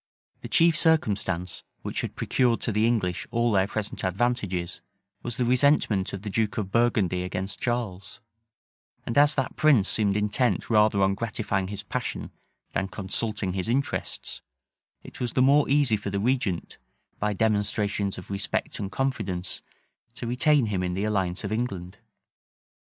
The 0.41 0.47
chief 0.49 0.75
circumstance 0.75 1.61
which 1.83 2.01
had 2.01 2.15
procured 2.15 2.59
to 2.61 2.71
the 2.71 2.87
English 2.87 3.27
all 3.29 3.51
their 3.51 3.67
present 3.67 4.03
advantages, 4.03 4.81
was 5.21 5.37
the 5.37 5.45
resentment 5.45 6.11
of 6.11 6.23
the 6.23 6.29
duke 6.31 6.57
of 6.57 6.71
Burgundy 6.71 7.21
against 7.23 7.59
Charles; 7.61 8.19
and 9.05 9.15
as 9.15 9.35
that 9.35 9.55
prince 9.57 9.87
seemed 9.87 10.17
intent 10.17 10.71
rather 10.71 11.03
on 11.03 11.13
gratifying 11.13 11.67
his 11.67 11.83
passion 11.83 12.31
than 12.71 12.87
consulting 12.87 13.53
his 13.53 13.69
interests, 13.69 14.41
it 15.03 15.19
was 15.19 15.33
the 15.33 15.41
more 15.43 15.69
easy 15.69 15.97
for 15.97 16.09
the 16.09 16.19
regent, 16.19 16.79
by 17.19 17.33
demonstrations 17.33 18.17
of 18.17 18.31
respect 18.31 18.79
and 18.79 18.91
confidence, 18.91 19.61
to 20.15 20.25
retain 20.25 20.65
him 20.65 20.81
in 20.81 20.95
the 20.95 21.03
alliance 21.05 21.43
of 21.43 21.51
England. 21.51 21.99